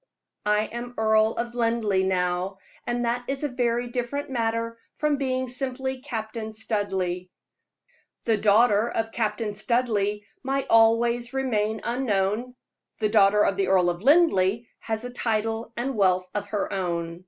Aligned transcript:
I 0.47 0.61
am 0.63 0.95
Earl 0.97 1.33
of 1.33 1.53
Linleigh, 1.53 2.03
now, 2.07 2.57
and 2.87 3.05
that 3.05 3.23
is 3.27 3.43
a 3.43 3.47
very 3.49 3.85
different 3.89 4.31
matter 4.31 4.79
from 4.97 5.17
being 5.17 5.47
simply 5.47 5.99
Captain 6.01 6.53
Studleigh. 6.53 7.25
The 8.23 8.35
daughter 8.37 8.89
of 8.89 9.11
Captain 9.11 9.53
Studleigh 9.53 10.21
might 10.41 10.65
always 10.71 11.33
remain 11.35 11.81
unknown; 11.83 12.55
the 12.99 13.09
daughter 13.09 13.43
of 13.43 13.57
the 13.57 13.67
Earl 13.67 13.91
of 13.91 14.01
Linleigh 14.01 14.63
has 14.79 15.05
a 15.05 15.11
title 15.13 15.71
and 15.77 15.95
wealth 15.95 16.27
of 16.33 16.47
her 16.47 16.73
own. 16.73 17.19